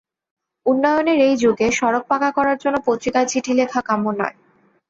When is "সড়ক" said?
1.79-2.03